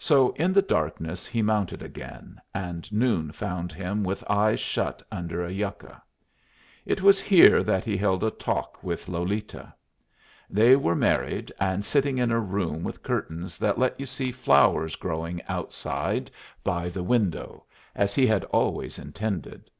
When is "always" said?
18.46-18.98